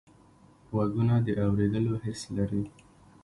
[0.71, 2.63] غوږونه د اوریدلو حس لري